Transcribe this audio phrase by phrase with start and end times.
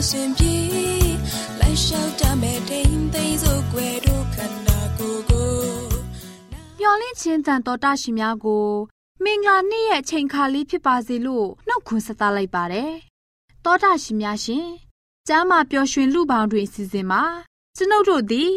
[0.00, 0.54] စဉ်အစဉ်ပြေ
[1.60, 5.52] လိုက်လျှောက်တမဲ့တိမ်သိမ်းစို့ွယ်တို့ခန္ဓာကိုယ်ကို
[6.80, 8.68] မျော်လင့်ခြင်းတန်တော်တရှိများကို
[9.24, 12.92] မင်္ဂလာနေ့ရဲ့အချိန်ခါလေးဖြစ်ပါစေလို့နှုတ်ခွန်းဆက်သလိုက်ပါတယ်။
[13.64, 14.66] တောတာရှင်များရှင်
[15.28, 17.22] ကျမ်းမာပျော်ရွှင်လူပေါင်းတွင်အစီအစဉ်မှာ
[17.76, 18.50] ကျွန်ုပ်တို့သည်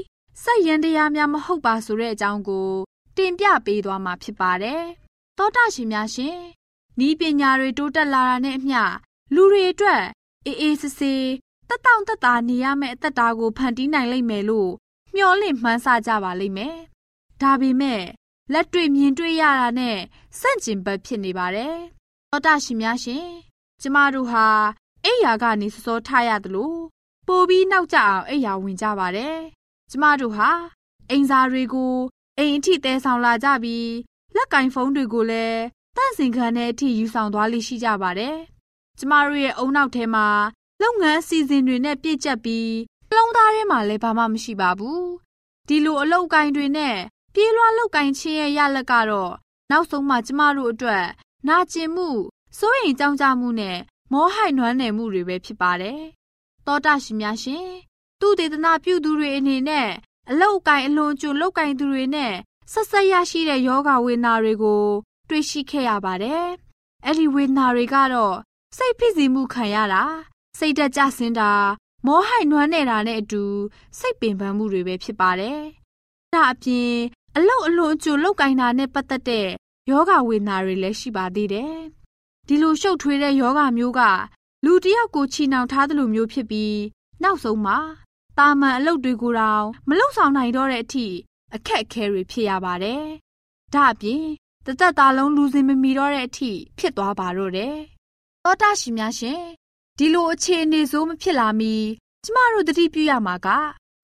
[0.43, 2.69] စိတ်ရန်တရားများမဟုတ်ပါဆိုတဲ့အကြောင်းကို
[3.17, 4.83] တင်ပြပေးသွားမှာဖြစ်ပါတယ်။
[5.37, 6.37] သောတာရှင်များရှင်
[7.07, 8.81] ဤပညာတွေတိုးတက်လာတာနဲ့အမျှ
[9.33, 10.03] လူတွေအတွက်
[10.45, 11.25] အေးအေးဆေးဆေး
[11.69, 14.71] တက်တောင့်တက်တာနေရမယ့်အသက်တာကိုဖန်တီးနိုင်လိမ့်မယ်လို့
[15.13, 16.75] မျှော်လင့်မှန်းဆကြပါလိမ့်မယ်။
[17.41, 18.03] ဒါပေမဲ့
[18.53, 19.97] လက်တွေ့မြင်တွေ့ရတာနဲ့
[20.39, 21.75] ဆန့်ကျင်ဘက်ဖြစ်နေပါတယ်။
[22.31, 23.27] သောတာရှင်များရှင်
[23.81, 24.45] ကျမတို့ဟာ
[25.05, 26.73] အိယာကနေစောစောထားရသလို
[27.27, 29.37] ပိုပြီးနောက်ကျအောင်အိယာဝင်ကြပါတယ်။
[29.91, 30.49] ကျမတို့ဟာ
[31.09, 31.95] အိမ်စားတွေကို
[32.37, 33.89] အိမ်အထိတဲဆောင်လာကြပြီး
[34.35, 35.61] လက်ကင်ဖုန်းတွေကိုလည်း
[35.97, 38.37] တန့်စင်ခံတဲ့အထိယူဆောင်သွားလိရှိကြပါတယ်။
[38.99, 40.27] ကျမတို့ရဲ့အုံနောက်ထဲမှာ
[40.81, 42.69] လုပ်ငန်းအစီအစဉ်တွေနဲ့ပြည့်ကျက်ပြီး
[43.09, 45.03] နှလုံးသားထဲမှာလည်းဘာမှမရှိပါဘူး။
[45.67, 46.97] ဒီလိုအလုပ်ကိုင်တွေနဲ့
[47.33, 49.33] ပြေးလွှားလောက်ကင်ခြင်းရဲ့ရလဒ်ကတော့
[49.71, 51.05] နောက်ဆုံးမှကျမတို့အတွက်
[51.47, 52.09] နာကျင်မှု
[52.57, 53.77] စိုးရိမ်ကြောင့်ကြမှုနဲ့
[54.11, 56.01] မောဟိုက်နွမ်းနယ်မှုတွေပဲဖြစ်ပါတယ်။
[56.65, 57.67] သောတာရှင်များရှင်
[58.19, 59.89] သူတေသနာပြုသူတွေအနေနဲ့
[60.29, 62.33] အလောက်ကင်အလွန်ကျွလောက်ကင်သူတွေနဲ့
[62.71, 64.83] ဆက်ဆက်ရရှိတဲ့ယောဂဝေဒနာတွေကို
[65.29, 66.45] တွေ့ရှိခဲ့ရပါတယ်။
[67.05, 68.35] အဲ့ဒီဝေဒနာတွေကတော့
[68.77, 70.03] စိတ်ဖြစ်စီမှုခံရတာ
[70.59, 71.51] စိတ်တက်ကြဆင်းတာ
[72.05, 73.43] မောဟိုက်နွမ်းနေတာနဲ့အတူ
[73.99, 75.59] စိတ်ပင်ပန်းမှုတွေပဲဖြစ်ပါတယ်။
[76.33, 76.93] ဒါအပြင်
[77.35, 79.47] အလုတ်အလွန်အကျွလောက်ကင်တာနဲ့ပတ်သက်တဲ့
[79.89, 81.75] ယောဂဝေဒနာတွေလည်းရှိပါသေးတယ်။
[82.47, 84.01] ဒီလိုရှုပ်ထွေးတဲ့ယောဂမျိုးက
[84.65, 86.77] လူတယောက်ကိုချီနှောင်ထားသလိုမျိုးဖြစ်ပြီး
[87.23, 87.77] နောက်ဆုံးမှာ
[88.37, 91.07] တာမန်အလုပ်တွေကိုတောင်မလုပ်ဆောင်နိုင်တော့တဲ့အထိ
[91.55, 93.03] အခက်အခဲတွေဖြစ်ရပါတယ်။
[93.73, 94.23] ဒါအပြင်
[94.65, 97.75] တသက်သားလုံးလူစင်မမီတော့တဲ့အထိဖြစ်သွားပါတော့တယ်။
[98.45, 99.41] သောတာရှင်များရှင်
[99.97, 101.75] ဒီလိုအခြေအနေဆိုးမဖြစ်လာမီ
[102.23, 103.47] ကျမတို့တတိပြုရမှာက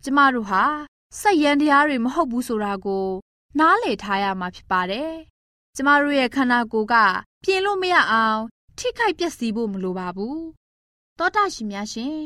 [0.04, 0.64] ကျမတို့ဟာ
[1.20, 3.08] စိတ်ရန်တရားတွေမဟုတ်ဘူးဆိုတာကို
[3.60, 5.12] နားလည်ထားရမှာဖြစ်ပါတယ်။
[5.76, 6.96] ကျမတို့ရဲ့ခန္ဓာကိုယ်က
[7.44, 8.42] ပြင်လို့မရအောင်
[8.78, 10.40] ထိခိုက်ပျက်စီးဖို့မလိုပါဘူး။
[11.18, 12.18] သောတာရှင်များရှင်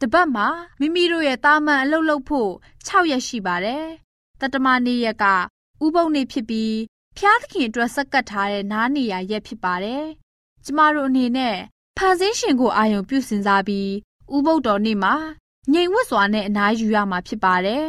[0.00, 0.46] တပတ်မှာ
[0.80, 2.50] မိမိတို့ရဲ့တာမန်အလုပ်လုပ်ဖို့
[2.86, 3.86] 6ရက်ရှိပါတယ်။
[4.40, 5.24] တတမနေ့ရက်က
[5.84, 6.76] ဥပုံနေ့ဖြစ်ပြီး
[7.16, 10.06] ဖျားသခင်အတွက်စက္ကတ်ထားတဲ့နားနေရရက်ဖြစ်ပါတယ်။
[10.64, 11.56] ကျမတို့အနေနဲ့
[11.96, 13.90] ဖန်ဆင်းရှင်ကိုအာရုံပြုစင်စားပြီး
[14.34, 15.14] ဥပုပ်တော်နေ့မှာ
[15.72, 17.88] ငြိမ်ဝတ်စွာနဲ့အနားယူရမှာဖြစ်ပါတယ်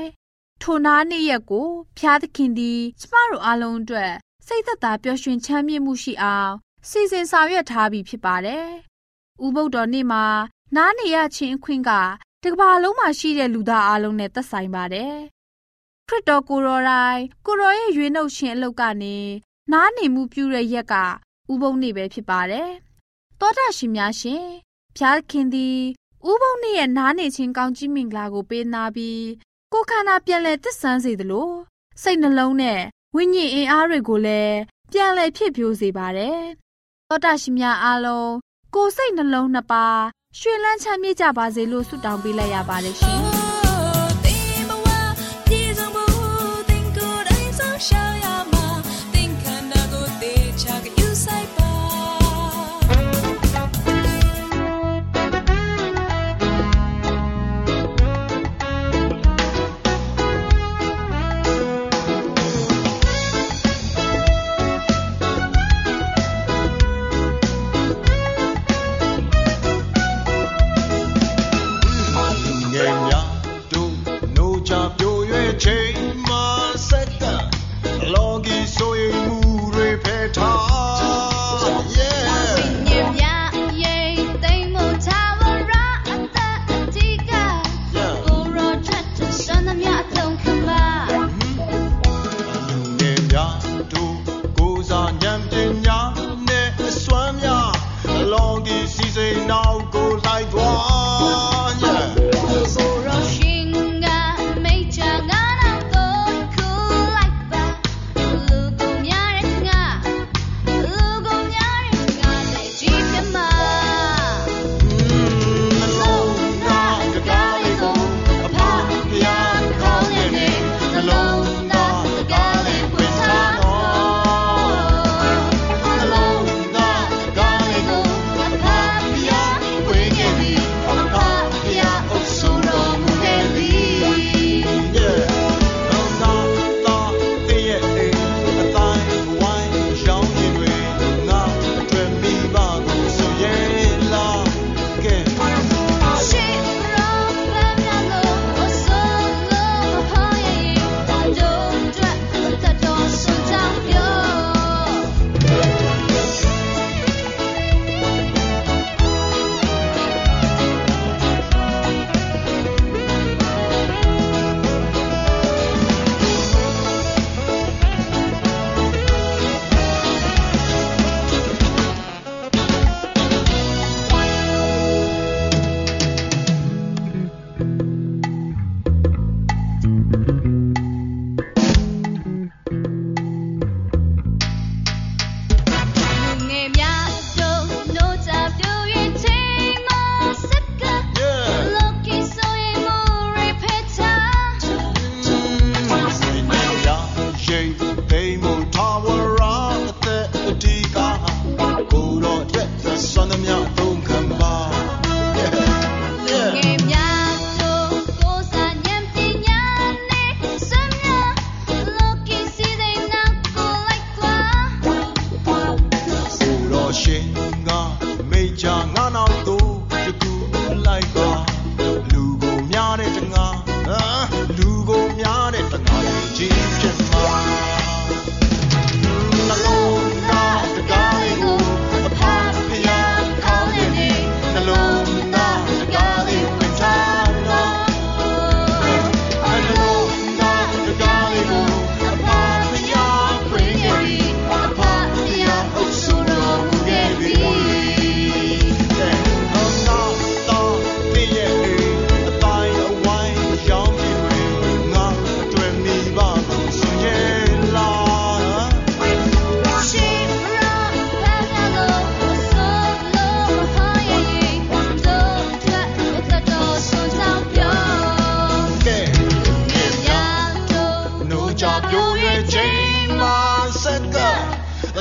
[0.61, 1.67] ထိုနားနေ့ရက်ကို
[1.97, 4.13] ဖျားသခင်သည်ကျမတို့အားလုံးအတွက်
[4.47, 6.51] စိတ်သက်သာပျော်ရွှင်ချမ်းမြေ့မှုရှိအောင်
[6.89, 8.67] စီစဉ်ဆောင်ရွက်ထားပြီးဖြစ်ပါတယ်။
[9.45, 10.25] ဥပုဒ်တော်နေ့မှာ
[10.75, 11.91] နားနေရခြင်းအခွင့်က
[12.43, 15.15] တကဘာလုံးမှာရှိတဲ့လူသားအားလုံးနဲ့သက်ဆိုင်ပါတယ်။
[16.09, 19.17] ခရစ်တော်ကိုရောတိုင်းကိုရောရဲ့ရွေးနှုတ်ခြင်းအလုပ်ကနေ
[19.71, 20.95] နားနေမှုပြုတဲ့ရက်က
[21.51, 22.69] ဥပုဒ်နေ့ပဲဖြစ်ပါတယ်။
[23.39, 24.45] သောတာရှင်များရှင်
[24.97, 25.79] ဖျားခင်သည်
[26.29, 29.23] ဥပုဒ်နေ့ရဲ့နားနေခြင်းကောင်းကြီးမင်္ဂလာကိုပေးနာပြီး
[29.73, 31.49] ကိုခန္ဓာပြန်လဲသစ္ဆန်းစေသလို
[32.01, 32.79] စိတ်နှလုံးနဲ့
[33.15, 34.57] ဝိညာဉ်အင်အားတွေကိုလည်း
[34.91, 36.39] ပြန်လဲဖြစ်ပြိုးစေပါတယ်။
[37.09, 38.31] သောတာရှင်များအားလုံး
[38.75, 39.99] ကိုစိတ်နှလုံးနှစ်ပါး
[40.39, 43.23] ရွှေလန်းချမ်းမြေ့ကြပါစေလို့ဆုတောင်းပေးလိုက်ရပါတယ်ရှင်။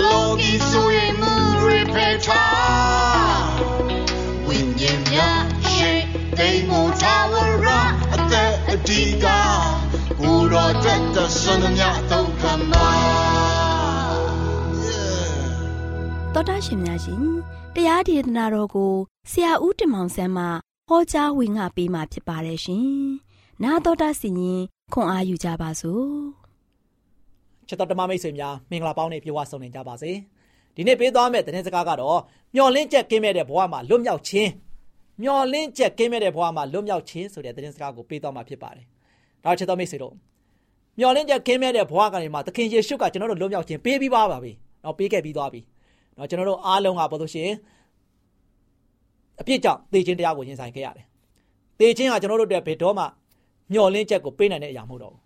[0.01, 1.33] လောကီဆိုရင်မူ
[1.65, 2.45] ရိပေထာ
[4.47, 5.93] ဝိညာဉ်များရှိ
[6.39, 7.35] တိမ်မို့သာဝ
[7.65, 7.67] ရ
[8.15, 9.27] အသက်အတိက
[10.23, 12.89] ကိုရောတက်တဆန္ဒများသုံးခမ်းပါ
[16.35, 17.25] တော်တာရှင်များရှင်
[17.75, 18.93] တရားဒေသနာတော်ကို
[19.31, 20.45] ဆရာဦးတင်မောင်ဆန်းမှ
[20.89, 22.87] ဟောကြားဝင်ငါပေးมาဖြစ်ပါတယ်ရှင်။
[23.63, 26.13] 나တော်တာစီရင်ခွန်အာယူကြပါစို့။
[27.69, 30.11] ချစ်တော်ဓမ္မမိတ်ဆွေများမင်္ဂလာပေါင်းနဲ့ပြေဝဆုံနေကြပါစေ
[30.77, 32.21] ဒီနေ့ပေးသွားမယ့်သတင်းစကားကတော့
[32.55, 34.51] မျော်လင့်ချက်ကင်းမဲ့တဲ့ဘဝမှာလွတ်မြောက်ခြင်း
[35.23, 38.87] မျော်လင့်ချက်ကင်းမဲ့တဲ့ဘဝမှာလွတ်မြောက်ခြင်းဆိုတဲ့သတင်းစကားကိုပေးသွားမှာဖြစ်ပါတယ်
[39.45, 40.15] ဒါချစ်တော်မိတ်ဆွေတို့
[40.99, 44.53] မျော်လင့်ချက်ကင်းမဲ့တဲ့ဘဝကနေမှာသခင်ယေရှုကကျွန်တော်တို့လွတ်မြောက်ခြင်းပေးပြီးပါပါပြီ
[44.85, 45.61] တော့ပေးခဲ့ပြီးသွားပြီ
[46.19, 47.57] တော့ကျွန်တော်တို့အားလုံးကဘာလို့ရှိရင်
[49.41, 51.07] အပြစ်ကြောင့်သေခြင်းတရားကိုရင်ဆိုင်ခဲ့ရတယ်
[51.79, 53.05] သေခြင်းကကျွန်တော်တို့အတွက်ဘယ်တော့မှ
[53.73, 55.21] မျော်လင့်ချက်ကိုပေးနိုင်တဲ့အရာမဟုတ်တော့ဘူး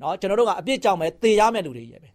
[0.00, 2.08] နော်ကျွန်တော်တို့ကအပြစ်ကြောင့်ပဲသေရမယ့်လူတွေကြီးပဲ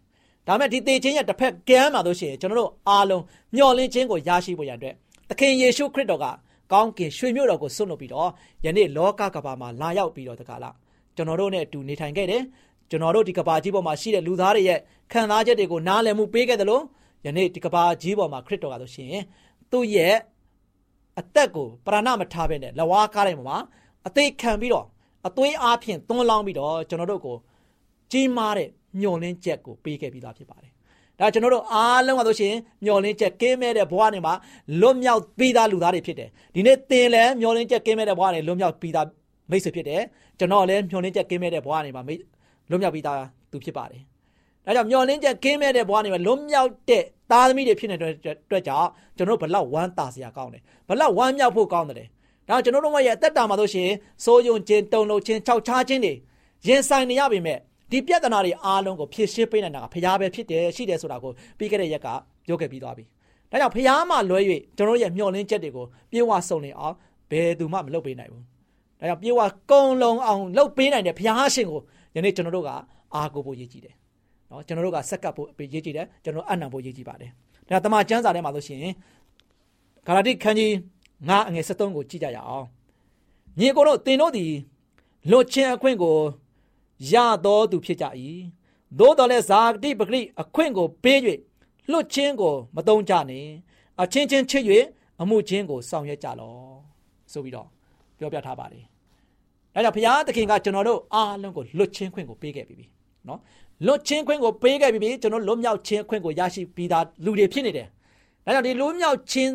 [0.46, 3.22] ဒါမဲ့ဒီသေခြင်းရဲ့တစ်ဖက်ကမ်းမှာတို့ရှိရင်ကျွန်တော်တို့အားလုံး
[3.54, 4.94] မျှော်လင့်ခြင်းကိုရရှိဖို့ရန်အတွက်
[5.28, 6.26] သခင်ယေရှုခရစ်တော်က
[6.72, 8.28] ကောင်းကင်ရွှေမြို့တော်ကိုဆွတ်လုပ်ပြီးတော့
[8.64, 10.74] ယနေ့လောကကမ္ဘာမှာလာရောက်ပြီးတော့တကလား
[11.16, 12.42] ကျွန်တော်တို့နဲ့အတူနေထိုင်ခဲ့တယ်
[12.90, 14.78] ကျွန်တော်တို့ဒီကမ္ဘာကြီးပေါ်မှာရှိတဲ့လူသားတွေရဲ့
[15.12, 16.82] ခံစားချက်တွေကိုနားလည်မှုပေးခဲ့တယ်လို့
[17.26, 19.14] ယနေ့ဒီကမ္ဘာကြီးပေါ်မှာခရစ်တော်ကဆိုရှင်
[19.70, 20.14] သူ့ရဲ့
[21.20, 23.58] အသက်ကိုပရဏမထားဘဲနဲ့လဝါးကားတိုင်းမှာ
[24.06, 24.86] အသေးခံပြီးတော့
[25.26, 27.36] အသွေးအားဖြင့်သွန်းလောင်းပြီးတော့ကျွန်တော်တို့ကို
[28.12, 28.68] ကြီးမားတဲ့
[29.00, 30.72] ညှော်လင်းချက်ကိုပေးခဲ့ပြီးသားဖြစ်ပါတယ်။
[31.18, 32.54] ဒါကျွန်တော်တို့အားလုံးကဆိုရှင်
[32.84, 34.34] ညှော်လင်းချက်ကင်းမဲ့တဲ့ဘဝနေမှာ
[34.80, 39.06] လွတ်မြောက်ပြီးသားလူသားတွေဖြစ်တယ်။ဒီနေ့သင်လည်းညှော်လင်းချက်ကင်းမဲ့တဲ့ဘဝနေလွတ်မြောက်ပြီးသား
[39.50, 40.02] မိတ်ဆွေဖြစ်တယ်။
[40.38, 42.14] ကျွန်တော်လည်းညှော်လင်းချက်ကင်းမဲ့တဲ့ဘဝနေမှာမိ
[42.70, 43.18] လွတ်မြောက်ပြီးသား
[43.50, 44.02] သူဖြစ်ပါတယ်။
[44.64, 52.08] ဒါကြောင့်ညှော်လင်းချက်ကင်းမဲ့တဲ့ဘဝနေမှာလွတ်မြောက်တဲ့သားသမီးတွေဖြစ်နေတဲ့အတွက်ကြောင့်ကျွန်တော်တို့ဘလောက်ဝမ်းသာစရာကောင်းတယ်။ဘလောက်ဝမ်းမြောက်ဖို့ကောင်းတယ်။
[52.48, 53.90] ဒါကျွန်တော်တို့ရဲ့အသက်တာမှာဆိုရှင်
[54.24, 56.14] စိုးယုံခြင်းတုံလုံးခြင်းခြောက်ခြားခြင်းတွေ
[56.66, 57.58] ရင်ဆိုင်နေရပေမဲ့
[57.92, 62.08] ဒီပြဿနာတွေအားလုံးကိုဖြေရှင်းပေးနိုင်တာကဖရားပဲဖြစ်တယ်ရှိတယ်ဆိုတာကိုပြီးခဲ့တဲ့ရက်က
[62.46, 63.04] ပြောခဲ့ပြီးသွားပြီ။
[63.50, 64.40] ဒါကြောင့်ဖရားမှလွဲ၍
[64.76, 66.94] ကျွန်တော်ရဲ့မျှော်လင့်ချက်တွေကိုပြေဝဆုံနေအောင်
[67.30, 68.42] ဘယ်သူမှမလုပ်ပေးနိုင်ဘူး။
[69.00, 71.80] ဒါကြောင့်ပြေဝကုံလုံးအောင်လုပ်ပေးနိုင်တဲ့ဖရားရှင်ကို
[72.14, 72.70] ယနေ့ကျွန်တော်တို့က
[73.14, 73.94] အားကိုးဖို့ရည်ကြည်တယ်။
[74.50, 77.30] နော်ကျွန်တော်တို့ကစက္ကပ်ဖို့ရည်ကြည်တယ်ကျွန်တော်အနံဖို့ရည်ကြည်ပါတယ်။
[77.68, 78.80] ဒါတမန်ကျမ်းစာထဲမှာဆိုရှင်
[80.06, 80.70] ဂါလာတိခန်းကြီး
[81.16, 82.66] 9အငယ်73ကိုကြည့်ကြရအောင်။
[83.58, 84.52] ညီကိုတို့သင်တို့သည်
[85.30, 86.16] လွတ်ချင်းအခွင့်ကို
[87.10, 88.06] ရတော်သူဖြစ်ကြ၏
[88.98, 91.18] သို့တော်လည်းဇာတိပဂရိအခွင့်ကိုပေး၍
[91.90, 93.50] လွတ်ချင်းကိုမတုံးကြနှင့်
[94.02, 94.64] အချင်းချင်းချစ်၍
[95.20, 96.72] အမှုချင်းကိုဆောင်ရွက်ကြလော့
[97.32, 97.68] ဆိုပြီးတော့
[98.18, 98.84] ပြောပြထားပါတယ်။
[99.74, 102.76] ဒါကြောင့်ဘုရားသခင်ကကျွန်တော်တို့အားလုံးကိုလွတ်ချင်းခွင့်ကိုပေးခဲ့ပြီ
[103.28, 103.40] နော်
[103.86, 107.86] လွတ်ချင်းခွင့်ကိုပေးခဲ့ပြီကျွန်တော်လွတ်မြောက်ချင်းခွင့်ကိုရရှိပြီးသားလူတွေဖြစ်နေတယ်။
[108.44, 109.52] ဒါကြောင့်ဒီလွတ်မြောက်ချင်း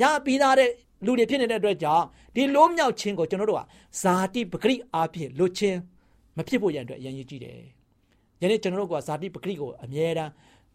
[0.00, 0.70] ရပြီးသားတဲ့
[1.04, 3.62] လူတွေဖြစ်နေတဲ့အတွက်ကြောင့်ဒီလွတ်မြောက်ချင်းကိုကျွန်တော်တို့က
[4.00, 5.78] ဇာတိပဂရိအားဖြင့်လွတ်ချင်း
[6.38, 7.56] မဖြစ်ဖို့ရန်အတွက်အရင်ကြီးကြည့်တယ်။
[8.42, 10.30] ယနေ့ကျွန်တော်တို့ကဇာတိပဂရိကိုအမြဲတမ်း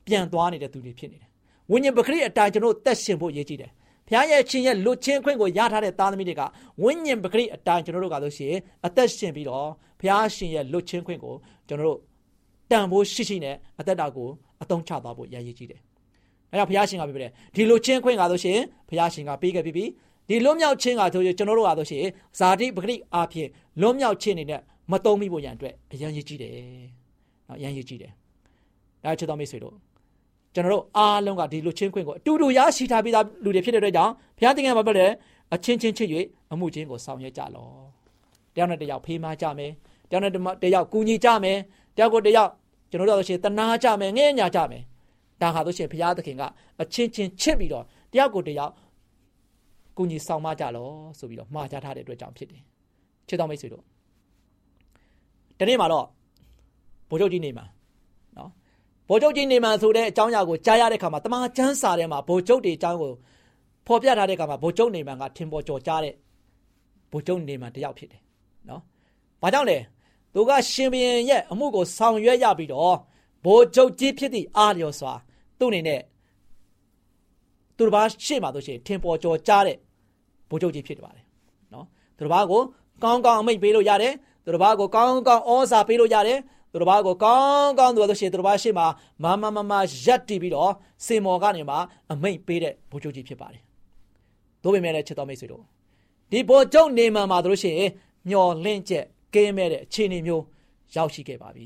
[0.07, 1.29] ပြန်သွားနေတဲ့သူတွေဖြစ်နေတယ်။
[1.71, 3.71] ဝိညာဉ်ပဂရိအတိုင်းကျွန်တော်သက်ရှင်ဖို့ရည်ကြည့်တယ်။
[4.07, 6.41] ဘုရားရဲ့ချင်းရဲ့လွတ်ချင်းခွင့်ကိုရထားတဲ့သားသမီးတွေက
[6.83, 9.67] ဝိညာဉ်ပဂရိအတိုင်းကျွန်တော်တို့ကလို့ရှိရင်အသက်ရှင်ပြီးတော့
[9.99, 11.35] ဘုရားရှင်ရဲ့လွတ်ချင်းခွင့်ကို
[11.67, 11.99] ကျွန်တော်တို့
[12.71, 14.29] တန်ဖို့ရှိရှိနဲ့အသက်တာကို
[14.61, 15.81] အသုံးချသွားဖို့ရည်ရည်ကြည့်တယ်။
[16.51, 19.85] အဲဒါဘုရားရှင်ကပြောတယ်ဒီလွတ်ချင်းခွင့်ကလို့ရှိရင်ဘုရားရှင်ကပေးခဲ့ပြီးပြီ
[20.29, 23.49] ဒီလွတ်မြောက်ခြင်းကဆိုရင်ကျွန်တော်တို့ကလို့ရှိရင်ဇာတိပဂရိအားဖြင့်
[23.81, 24.61] လွတ်မြောက်ခြင်းနေနဲ့
[24.91, 26.51] မတုံးမိဖို့ရန်အတွက်အရန်ရည်ကြည့်တယ်။
[27.47, 28.11] နော်အရန်ရည်ကြည့်တယ်။
[29.03, 29.75] ဒါချစ်တော်မိတ်ဆွေတို့
[30.53, 35.11] ကျွန်တော်တို့အားလုံးကဒီလူချင်းခွင့်ကိုအတူတူရရှိထားပြီးသားလူတွေဖြစ်တဲ့အတွက်ကြောင့်ဘုရားသခင်ကပြောတယ်
[35.53, 36.09] အချင်းချင်းချစ်၍
[36.51, 37.83] အမှုချင်းကိုဆောင်ရွက်ကြလော့။
[38.55, 39.71] တယောက်နဲ့တယောက်ဖေးမကြမယ်။
[40.09, 40.31] တယောက်နဲ့
[40.63, 41.57] တယောက်ကူညီကြမယ်။
[41.97, 42.49] တယောက်ကိုတယောက်
[42.89, 44.83] ကျွန်တော်တို့ဆိုရှင်တနာကြမယ်ငဲ့ညာကြမယ်။
[45.41, 46.43] ဒါဟာဆိုရှင်ဘုရားသခင်က
[46.81, 48.71] အချင်းချင်းချစ်ပြီးတော့တယောက်ကိုတယောက်
[49.97, 52.61] ကူညီဆောင်မကြလော့ဆိုပြီးတော့မှားကြထားတဲ့အတွက်ကြောင့်ဖြစ်တယ်။
[53.27, 53.83] ချစ်တော်မိတ်ဆွေတို့
[55.59, 56.05] ဒီနေ့မှာတော့
[57.09, 57.65] ဗိုလ်ချုပ်ကြီးနေမှာ
[58.37, 58.49] နော်
[59.09, 63.11] ဗိုလ်ချုပ်ကြီးနေမှာဆိုတဲ့အကြောင်းအရာကိုကြားရတဲ့ခါမှာတမန်ကျမ်းစာထဲမှာဗိုလ်ချုပ်တွေအကြောင်းကို
[63.87, 66.13] ဖော်ပြထားတဲ့ခါမှာဗိုလ်ချုပ်နေမှာကထင်ပေါ်ကျော်ကြားတဲ့
[67.11, 68.21] ဗိုလ်ချုပ်နေမှာတယောက်ဖြစ်တယ်
[68.69, 68.81] နော်။
[69.41, 69.77] ဘာကြောင့်လဲ
[70.33, 72.97] သူကရှင်ဘရင်ရဲ့အမှုကိုဆောင်ရွက်ရပြီးတော့
[73.45, 75.13] ဗိုလ်ချုပ်ကြီးဖြစ်သည့်အားလျော်စွာ
[75.59, 76.01] သူ့အနေနဲ့
[77.77, 79.77] သူတစ်ပါးရှေ့မှာဆိုရှင်ထင်ပေါ်ကျော်ကြားတဲ့
[80.49, 81.25] ဗိုလ်ချုပ်ကြီးဖြစ်ပါတယ်
[81.73, 81.85] နော်။
[82.17, 82.61] သူတစ်ပါးကို
[83.03, 84.13] ကောင်းကောင်းအမိတ်ပေးလို့ရတယ်
[84.43, 86.39] သူတစ်ပါးကိုကောင်းကောင်းဩစာပေးလို့ရတယ်
[86.71, 88.87] သူတစ်ပါးကိုကောင်းကောင်းသူလို့ရှိရင်သူတစ်ပါးရှေ့မှာ
[89.23, 89.73] မမမမ
[90.05, 90.71] ရက်တီပြီးတော့
[91.05, 91.75] စင်မော်ကနေမှ
[92.11, 93.61] အမိတ်ပေးတဲ့ဘိုးချုပ်ကြီးဖြစ်ပါတယ်။
[94.63, 95.63] တို့ပေမဲ့လည်းချစ်တော်မိတ်ဆွေတို့
[96.31, 97.91] ဒီဘိုးချုပ်နေမှာမှာတို့ရှိရင်
[98.29, 100.43] မျော်လင့်ချက်ကင်းမဲ့တဲ့အခြေအနေမျိုး
[100.95, 101.65] ရောက်ရှိခဲ့ပါပြီ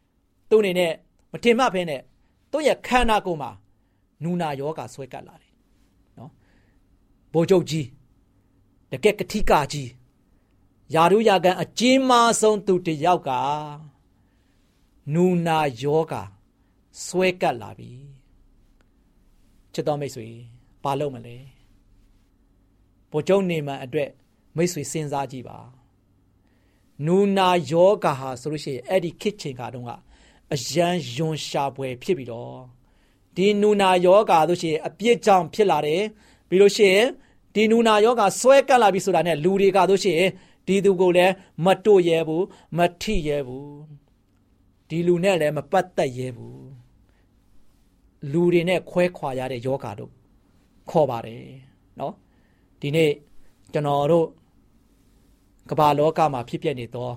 [0.50, 0.92] ။သူ့အနေနဲ့
[1.32, 1.96] မထင်မှတ်ဖ ೇನೆ
[2.52, 3.50] သူ့ရဲ့ခန္ဓာကိုယ်မှာ
[4.22, 5.52] နူနာယောဂဆွဲကပ်လာတယ်။
[6.18, 6.30] နော်
[7.32, 7.86] ဘိုးချုပ်ကြီး
[8.90, 9.88] တကက်ကတိကကြီး
[10.94, 13.30] ယာရုယာကန်အကြီးမားဆုံးသူတယောက်က
[15.14, 16.14] နူနာယောဂ
[17.04, 17.92] ဆွဲကပ်လာပြီ
[19.72, 20.28] ချစ်တော်မိတ်ဆွေ
[20.82, 21.36] ဘာလုပ်မလဲ
[23.10, 24.10] ဘိုလ်ချုပ်နေမှအတွက်
[24.56, 25.58] မိတ်ဆွေစဉ်းစားကြည့်ပါ
[27.06, 29.98] နူနာယောဂဟာဆိုလို့ရှိရင်အဲ့ဒီခစ်ချင်ကတုန်းကအ
[30.54, 32.56] အယံယွန်ရှာပွဲဖြစ်ပြီးတော့
[33.36, 36.02] ဒီနူနာယောဂါတို့ရှိရင်အပြစ်ကြောင့်ဖြစ်လာတယ်
[36.48, 37.06] ပြီးလို့ရှိရင်
[37.54, 40.30] ဒီနူနာယောဂါဆွဲကပ်လာပြီဆိုတာနဲ့လူတွေကတို့ရှိရင်
[40.66, 42.44] ဒီသူကိုလည်းမတို့ရဲဘူး
[42.78, 43.72] မထိရဲဘူး
[44.88, 46.66] ဒီလူနဲ့လည်းမပတ်သက်ရဲဘူး
[48.32, 50.12] လူတွေနဲ့ခွဲခွာရတဲ့ယောဂါတို့
[50.90, 51.44] ခေါ်ပါတယ်
[52.00, 52.14] နော်
[52.80, 53.10] ဒီနေ့
[53.72, 54.26] ကျွန်တော်တို့
[55.70, 57.10] ကမ္ဘာလောကမှာဖြစ်ပျက်နေသော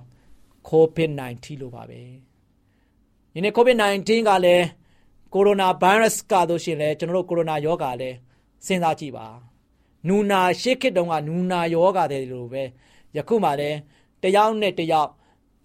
[0.69, 2.01] COVID-19 လို့ပါပဲ
[3.33, 4.65] ဒီနေ့ COVID-19 ကလည်း
[5.33, 8.09] ကိုရိုနာဗိုင်းရပ်စ်ကတို့ရှင်လဲကျွန်တော်တို့ကိုရိုနာယောဂါလဲ
[8.65, 9.27] စဉ်းစားကြည့်ပါ
[10.07, 12.63] နူနာရှေ့ခေတ်တုန်းကနူနာယောဂါတဲ့လိုပဲ
[13.16, 13.78] ယခုမှလည်း
[14.22, 15.10] တယောက်နဲ့တယောက်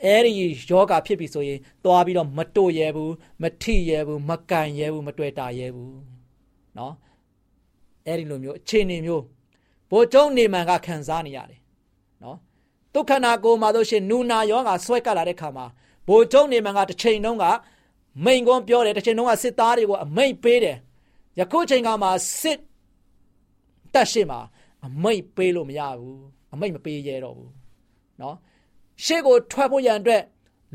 [0.04, 0.32] အဲ့ဒီ
[0.70, 5.96] ယောဂါဖြစ်ပြီဆိုရင်သွားပြီးတော့မတို့ရဲဘူးမထိရဲဘူးမကန်ရဲဘူးမတွေ့တာရဲဘူး
[6.75, 6.92] เนาะ
[8.08, 9.24] အဲ့ဒီလိုမျိုးအခြေအနေမျိုး
[9.90, 11.60] ဘိုးကျုံနေမှန်ကခံစားနေရတယ်
[12.22, 12.38] เนาะ
[12.94, 15.66] ဒုက္ခနာကိုမှာတို့ရှင်နူနာယောဂါဆွဲကပ်လာတဲ့ခါမှာ
[16.08, 17.46] ဘိုးကျုံနေမှန်ကတစ်ချိန်တုန်းက
[18.25, 20.78] မိန်ကွန်းပြောတယ်တစ်ချိန်တုန်းကစစ်သားတွေကိုအမိတ်ပေးတယ်
[21.40, 22.10] ယခုချိန်ကမှ
[22.42, 22.60] စစ်
[23.94, 24.40] တက်ရှိမှာ
[24.86, 26.24] အမိတ်ပေးလို့မရဘူး
[26.54, 27.52] အမိတ်မပေးရတော့ဘူး
[28.20, 28.36] เนาะ
[29.04, 30.24] ရှေ့ကိုထွက်ဖို့ရန်အတွက်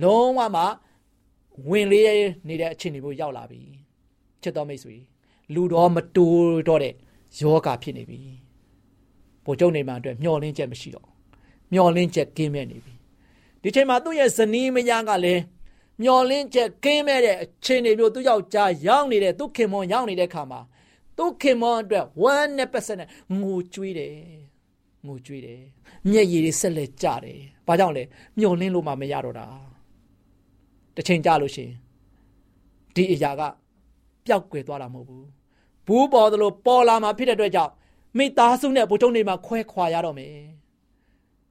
[0.03, 0.65] လုံးဝမှ
[1.69, 3.61] ဝင်လေးနေတဲ့အခြေအနေမျိုးရောက်လာပြီ
[4.43, 4.97] ချစ်တော်မိတ်ဆွေ
[5.55, 6.27] လူတော်မတူ
[6.69, 6.95] တော့တဲ့
[7.39, 8.21] ယောဂဖြစ်နေပြီ
[9.45, 11.09] ဘိုလ်ချုပ်နေမှအတွက်မျောလင်းချက်မရှိတော့
[11.73, 12.95] မျောလင်းချက်ကင်းမဲ့နေပြီ
[13.63, 15.43] ဒီချိန်မှာသူ့ရဲ့ဇနီးမယားကလည်း
[16.03, 20.61] မျောလင်းချက်ကင်းမဲ့တဲ့အခြေအနေမျိုးသူ့ယောက်ျားရောက်နေတဲ့သူ့ခင်မွန်ရောက်နေတဲ့ခါမှာ
[21.17, 23.09] သူ့ခင်မွန်အတွက်100%နဲ့
[23.41, 24.15] ငိုကြွေးတယ်
[25.08, 25.62] ငိုကြွေးတယ်
[26.10, 28.04] မျက်ရည်တွေဆက်လက်ကျတယ်ဘာကြောင့်လဲ
[28.40, 29.48] မျောလင်းလို့မှမရတော့တာ
[30.96, 31.74] တစ်ချိန်ကြာလို့ရှိရင်
[32.96, 33.42] ဒီအရာက
[34.26, 35.26] ပျောက်ကွယ်သွားတာမဟုတ်ဘူး
[35.88, 37.72] ဘူးပေါ်သလိုပေါ်လာမှာဖြစ်တဲ့အတွက်ကြောင့်
[38.18, 40.34] မိသားစုနဲ့ဘုထုံတွေမှာခွဲခွာရတော့မယ်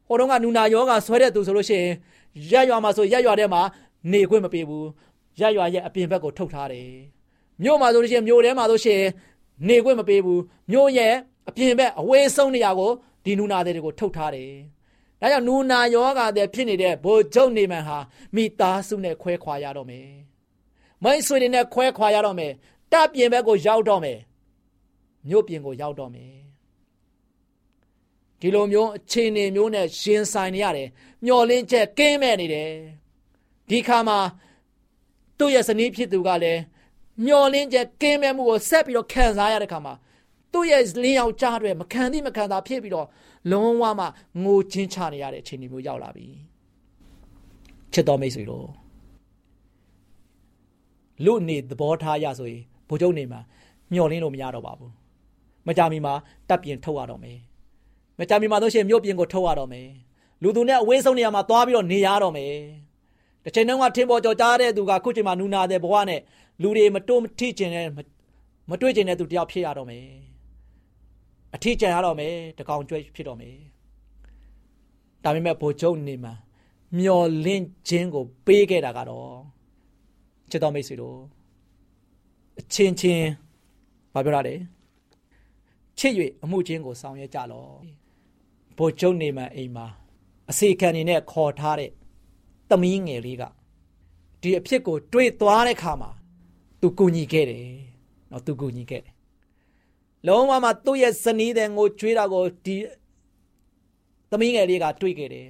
[0.06, 1.92] ဟိုတုန်းကနူနာယောဂဆွဲတဲ့သူဆိုလို့ရှိရင်
[2.50, 3.62] ရက်ရွာမှာဆိုရက်ရွာထဲမှာ
[4.12, 4.86] နေခွင့်မပေးဘူး
[5.40, 6.90] ရက်ရွာရဲ့အပြင်ဘက်ကိုထုတ်ထားတယ်
[7.62, 9.02] မြို့မှာဆိုလို့ရှိရင်မြို့ထဲမှာဆိုရှင်
[9.68, 11.14] နေခွင့်မပေးဘူးမြို့ရဲ့
[11.48, 12.90] အပြင်ဘက်အဝေးဆုံးနေရာကို
[13.24, 14.52] ဒီနူနာတွေကိုထုတ်ထားတယ်
[15.20, 17.98] ဒါကြောင့်နူနာယောဂတဲ့ဖြစ်နေတဲ့ဘိုလ်ချုပ်နေမှန်ဟာ
[18.34, 20.08] မိသားစုနဲ့ခွဲခွာရတော့မယ်
[21.02, 22.52] မိတ်ဆွေတွေနဲ့ခွဲခွာရတော့မယ်
[22.92, 24.18] တပ်ပြင်ဘက်ကိုရောက်တော့မယ်
[25.28, 26.32] မြို့ပြင်ကိုရောက်တော့မယ်
[28.40, 30.88] ဒီလိုမျိုးအခြေအနေမျိုးနဲ့ရှင်ဆိုင်နေရတယ်
[31.24, 32.70] မျောလင်းချက်ကင်းမဲ့နေတယ်
[33.70, 34.18] ဒီခါမှာ
[35.38, 36.60] သူ့ရဲ့ဇနီးဖြစ်သူကလည်း
[37.24, 39.94] မျောလင်းချက်ကင်းမဲ့မှုကိုဆက်ပြီးတော့ခံစားရတဲ့ခါမှာ
[40.54, 43.06] သူ့ရဲ့လင်းယောက်ကြားတွေမခံသည့်မခံသာဖြစ်ပြီးတော့
[43.52, 44.06] လုံးဝမှ
[44.44, 46.26] ငိုချင်းချနေရတဲ့အခြေအနေမျိုးရောက်လာပြီ
[47.92, 48.66] ချစ်တော်မိတ်ဆွေတို့
[51.24, 53.40] လူနေသဘောထားရဆိုရင်ဘိုးချုပ်နေမှာ
[53.92, 54.92] မျောလင်းလို့မရတော့ပါဘူး
[55.66, 56.14] မကြမီမှာ
[56.48, 57.38] တပ်ပြင်ထုတ်ရတော့မယ်
[58.18, 59.88] မကြမီမှာဆိုရှင်မြို့ပြင်ကိုထုတ်ရတော့မယ်
[60.42, 62.54] လူသူနဲ့အဝေးဆုံးနေရာမှာသွားပြီးတော့နေရတော့မယ်
[63.44, 66.20] တစ်ချိန်တုန်းကထင်ပေါ်ကြော်ကြားတဲ့သူကခုချိန်မှာနူနာတဲ့ဘဝနဲ့
[66.62, 67.88] လူတွေမတိုးမထိကျင်တဲ့
[68.70, 70.04] မတွေ့ကျင်တဲ့သူတယောက်ဖြစ်ရတော့မယ်
[71.54, 73.56] အထီးကျန်ရတော့မယ်တကောင်ကျွဲဖြစ်တော့မယ်
[75.24, 76.32] ဒါပေမဲ့ဘိုလ်ချုပ်နေမှာ
[76.98, 79.32] မျော်လင့်ခြင်းကို ပေးခဲ့တာကတော့
[80.50, 81.18] ချစ်တော်မိတ်ဆွေတို့
[82.58, 83.28] အချင်းချင်း
[84.14, 84.54] ဘာပြောရလဲ
[85.98, 86.12] ချစ်၍
[86.42, 87.70] အမှုချင်းကိုဆောင်ရွက်ကြလော့
[88.78, 89.86] ဘိုလ်ချုပ်နေမှာအိမ်မှာ
[90.50, 91.90] အစီခံနေနဲ့ခေါ်ထားတဲ့
[92.70, 93.42] သမီးငယ်လေးက
[94.42, 96.10] ဒီအဖြစ်ကို တွေးသွားတဲ့ခါမှာ
[96.80, 97.68] သူကူညီခဲ့တယ်
[98.30, 99.13] နော်သူကူညီခဲ့တယ်
[100.28, 102.76] လုံးဝမှသူ့ရဲ့ဇနီးတဲ့ငိုကြွေးတာကိုဒီ
[104.30, 105.48] သမီးငယ်လေးကတွေးခဲ့တယ်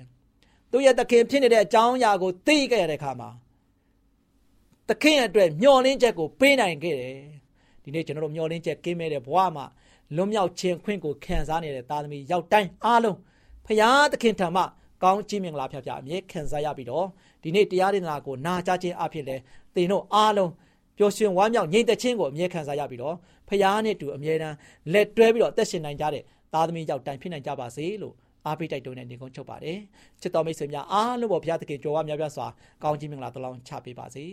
[0.70, 3.30] သူ့ရဲ့တခင်ဖြစ်နေတဲ့အကြောင်းအရာကိုသိခဲ့တဲ့ခါမှာ
[4.88, 7.16] တခင်အတွက်မျောလင်းချက်ကိုပေးနိုင်ခဲ့တယ်
[7.82, 9.66] ဒီနေ့ကျွန်တော်တို့မျောလင်းချက်ကင်းမဲ့တဲ့ဘဝမှာ
[10.16, 13.16] လွတ်မြောက်ခြင်းခွင့်ကိုခံစားနေတဲ့သားသမီးရောက်တိုင်းအားလုံး
[13.66, 14.62] ဖရာသခင်ထံမှ
[15.02, 17.06] ကောင်းချီးမင်္ဂလာဖျားဖျားအမြဲခံစားရပြီးတော့
[17.42, 19.36] ဒီနေ့တရားဒေသနာကိုနာကြားခြင်းအဖြစ်လဲ
[19.74, 20.50] သင်တို့အားလုံး
[20.98, 23.16] ပျော်ရွှင်ဝမ်းမြောက်ငြိမ်သက်ခြင်းကိုအမြဲခံစားရပြီးတော့
[23.48, 24.56] ဖရာနဲ့တူအမြဲတမ်း
[24.92, 26.22] လက်တွဲပြီးတော့အသက်ရှင်နိုင်ကြတဲ့
[26.54, 28.14] သားသမီးရောက်တိုင်းဖြစ်နိုင်ကြပါစေလို့
[28.46, 29.78] အားပေးတိုက်တွန်းတဲ့နေကုန်းချုပ်ပါတယ်
[30.20, 32.46] ချစ်တော်မိတ်ဆွေများအားလုံးပေါ်ဘုရားသခင်ကြွယ်ဝများပြားစွာ
[32.82, 34.24] ကောင်းချီးမင်္ဂလာတလောင်းချပေးပါစေ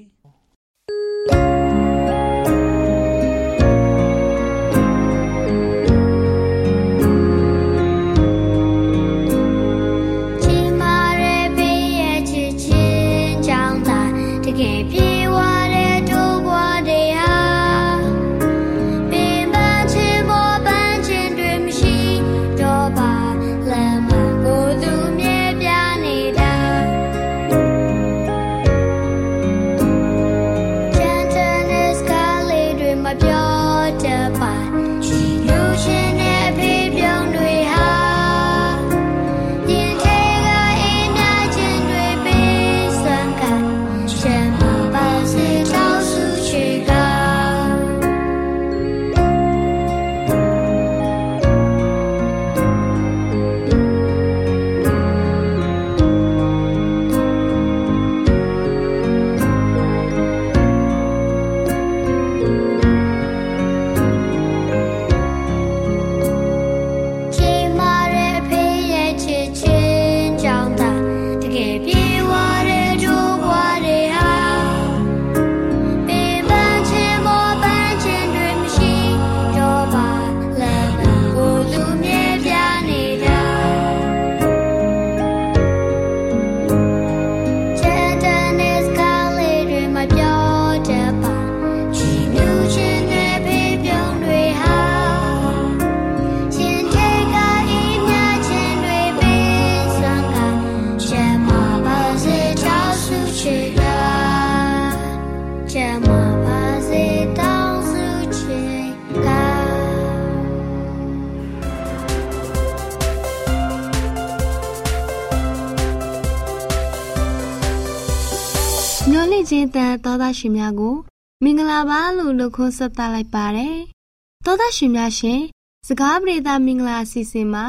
[120.11, 120.95] သောသားရှင်များကို
[121.43, 123.77] မင်္ဂလာပါလို့နှုတ်ခွန်းဆက်သလိုက်ပါတယ်။
[124.45, 125.41] သောသားရှင်များရှင်
[125.87, 127.65] စကားပြေတာမင်္ဂလာအစီအစဉ်မှာ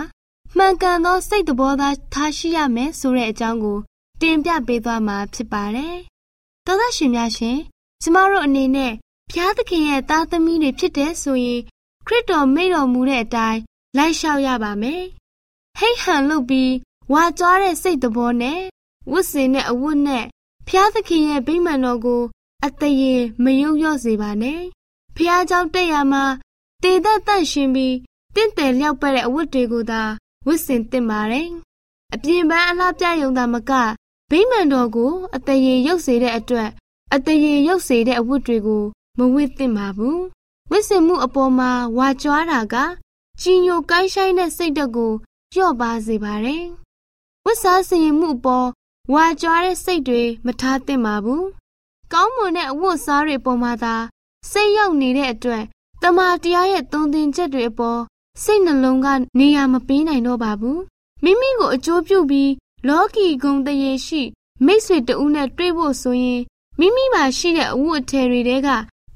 [0.56, 3.78] မှန်ကန်သောစိတ်တော်သားထားရှိရမယ်ဆိုတဲ့အကြောင်းကို
[4.20, 5.96] တင်ပြပေးသွားမှာဖြစ်ပါတယ်။
[6.66, 7.58] သောသားရှင်များရှင်
[8.02, 8.92] ကျမတို့အနေနဲ့
[9.30, 11.60] ဖျားသခင်ရဲ့သားသမီးတွေဖြစ်တဲ့ဆိုရင်
[12.06, 13.60] ခရစ်တော်မိတော်မူတဲ့အတိုင်း
[13.96, 15.02] လိုက်လျှောက်ရပါမယ်။
[15.78, 16.72] ဟိတ်ဟန်လုပ်ပြီး
[17.12, 18.60] ဝါကြွားတဲ့စိတ်တော်နဲ့
[19.10, 20.26] ဝတ်စင်တဲ့အဝတ်နဲ့
[20.67, 22.21] ဖျားသခင်ရဲ့ဗိမာန်တော်ကို
[22.65, 24.61] အတရေမယုံရော့စေပါနဲ့
[25.15, 26.23] ဖျားเจ้าတက်ရမှာ
[26.83, 27.95] တည်သက်တန့်ရှင်ပြီး
[28.35, 30.01] တင့်တယ်လျောက်ပတ်တဲ့အဝတ်တွေကိုသာ
[30.47, 31.49] ဝတ်ဆင်သင့်ပါတယ်
[32.13, 33.71] အပြင်ပန်းအလားပြယုံတာမက
[34.31, 36.69] ဗိမာန်တော်ကို အတရေရုပ်စေတဲ့အတွက်
[37.13, 38.83] အတရေရုပ်စေတဲ့အဝတ်တွေကို
[39.17, 40.21] မဝတ်သင့်ပါဘူး
[40.71, 42.75] ဝတ်ဆင်မှုအပေါ်မှာဝါကြွားတာက
[43.41, 45.11] ကြီးညိုကိုင်းဆိုင်တဲ့စိတ်ဓာတ်ကို
[45.53, 46.65] လျော့ပါစေပါတယ်
[47.45, 48.67] ဝတ်စားစီရင်မှုအပေါ်
[49.12, 51.44] ဝါကြွားတဲ့စိတ်တွေမထားသင့်ပါဘူး။
[52.12, 53.94] ကောင်းမွန်တဲ့အဝတ်စားတွေပေါ်မှာသာ
[54.50, 55.64] စိတ်ရောက်နေတဲ့အတွက်
[56.02, 58.00] တမာတရားရဲ့သုံးသင်ချက်တွေအပေါ်
[58.42, 59.06] စိတ်နှလုံးက
[59.38, 60.78] နေရာမပေးနိုင်တော့ပါဘူး။
[61.24, 62.50] မိမိကိုအကျိုးပြုပြီး
[62.88, 64.22] လောကီဂုံတရေရှိ
[64.66, 66.40] မိတ်ဆွေတဦးနဲ့တွေ့ဖို့ဆိုရင်
[66.78, 68.68] မိမိမှာရှိတဲ့အဝတ်အထည်တွေထဲက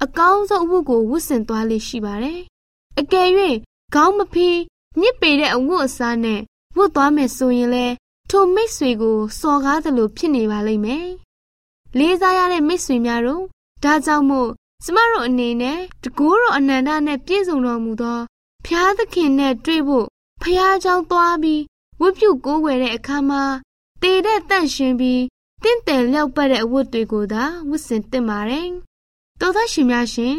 [0.03, 2.39] အကောင်းဆုံးအဝတ်ကိုဝတ်ဆင်သွားလေရှိပါတယ်။
[2.99, 3.29] အကယ်၍
[3.93, 4.57] ခေါင်းမဖီး
[5.01, 6.39] ညစ်ပေတဲ့အဝတ်အစားနဲ့
[6.77, 7.95] ဝတ်သွားမယ်ဆိုရင်လည်း
[8.30, 11.08] ထိုမိတ်ဆွေကိုစော်ကားသလိုဖြစ်နေပါလိမ့်မယ်။
[11.98, 13.44] လေးစားရတဲ့မိတ်ဆွေများတို့
[13.84, 14.50] ဒါကြောင့်မို့
[14.84, 18.20] ကျမတို့အနေနဲ့တကူတော်အနန္တနဲ့ပြည့်စုံတော်မူသော
[18.66, 20.06] ဖျားသခင်နဲ့တွေ့ဖို့
[20.42, 21.62] ဖျားเจ้าသွားပြီး
[22.00, 23.42] ဝတ်ပြုကိုးကွယ်တဲ့အခါမှာ
[24.02, 25.22] တည်တဲ့တန့်ရှင်ပြီး
[25.62, 28.68] တင့်တယ်လျောက်ပတ်တဲ့အဝတ်တွေကိုသာဝတ်ဆင်သင့်ပါတယ်။
[29.40, 30.36] သောသားရှင်များရှင်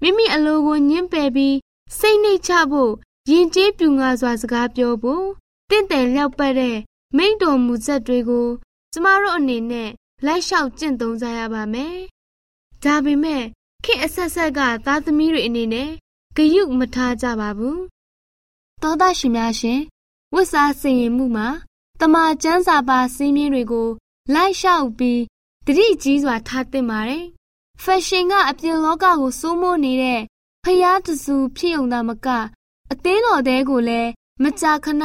[0.00, 1.56] မိမိအလိုကိုညှင်းပယ်ပြီး
[1.98, 2.92] စိတ်နှိတ်ချဖို့
[3.30, 5.26] ယဉ်ကျေးပြူငါစွာစကားပြောဖို့
[5.70, 6.76] တင့်တယ်လျောက်ပတ်တဲ့
[7.15, 8.47] မိန့်တော်မူချက်တွေကို
[8.91, 9.89] ကျမတို့အနေနဲ့
[10.25, 11.97] လိုက်လျှောက်ကျင့်သုံးကြရပါမယ်။
[12.83, 13.43] ဒါပေမဲ့
[13.83, 15.89] ခေတ်အဆက်ဆက်ကသားသမီးတွေအနေနဲ့
[16.35, 17.77] ဂယုမထားကြပါဘူး။
[18.81, 19.79] သောသားရှင်များရှင်
[20.33, 21.47] ဝတ်စားစင်ရင်မှုမှာ
[21.99, 23.89] တမာကျမ်းစာပါစည်းမျဉ်းတွေကို
[24.33, 25.21] လိုက်လျှောက်ပြီး
[25.65, 27.25] တတိကြီးစွာထားသင့်ပါတယ်။
[27.83, 30.21] ဖက်ရှင်ကအပြင်လောကကိုစိုးမိုးနေတဲ့
[30.63, 32.27] ဖျားတစုဖြစ်ုံသာမက
[32.91, 34.09] အသင်းတော်တဲကိုလည်း
[34.43, 35.03] မကြာခဏ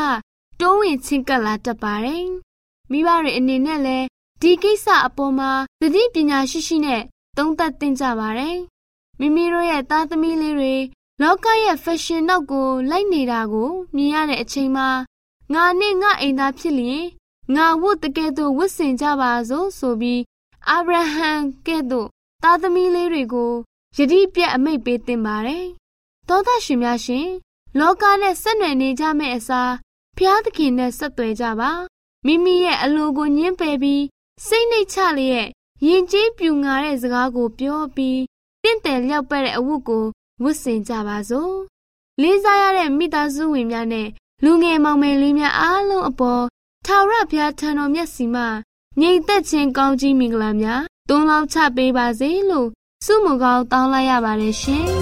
[0.61, 2.27] တွန်းဝင်ချင်းကပ်လာတတ်ပါတယ်။
[2.91, 4.07] မိဘတွေအနေနဲ့လည်း
[4.41, 7.03] ဒီကိစ္စအပေါ်မှာသတိပညာရှိရှိနဲ့
[7.37, 8.59] သုံးသပ်သင်ကြပါတယ်။
[9.21, 10.75] မိမိတို့ရဲ့သားသမီးလေးတွေ
[11.23, 14.89] လောကရဲ့ fashion နောက်ကိုလိုက်နေတာကိုမြင်ရတဲ့အချိန်မှာ
[15.55, 17.05] ငါနဲ့ငါအိမ်သားဖြစ်လျင်
[17.57, 20.23] ငါဝတ်တကယ်တော့ဝတ်ဆင်ကြပါစို့ဆိုပြီး
[20.69, 21.31] အာဗြဟံ
[21.67, 22.09] ကဲ့သို့
[22.43, 23.53] သားသမီးလေးတွေကို
[23.97, 25.67] ယတိပြတ်အမိတ်ပေးတင်ပါတယ်။
[26.29, 27.29] သောသားရှင်များရှင်
[27.79, 29.73] လောကနဲ့ဆက်နွယ်နေကြမယ့်အစား
[30.17, 31.71] ဖျားသခင်နဲ့ဆက်သွယ်ကြပါ
[32.27, 34.03] မိမိရဲ့အလိုကိုညှင်းပယ်ပြီး
[34.47, 35.49] စိတ်နှိတ်ချလျက်
[35.87, 38.21] ယဉ်ကျေးပြူငါတဲ့စကားကိုပြောပြီး
[38.63, 40.05] တင့်တယ်လျောက်ပတ်တဲ့အဝတ်ကို
[40.43, 41.55] ဝတ်ဆင်ကြပါစို့
[42.23, 44.09] လေးစားရတဲ့မိသားစုဝင်များနဲ့
[44.45, 46.45] လူငယ်မောင်မယ်လေးများအားလုံးအပေါ်
[46.87, 48.43] ထာဝရဘုရားထံတော်မျက်စီမှ
[49.01, 52.69] ငြိမ်သက်ခြင်းကောင်းကြီးမင်္ဂလာများတွန်းလောင်းချပေးပါစေလို့
[53.05, 55.02] ဆုမကောင်းတောင်းလိုက်ရပါတယ်ရှင်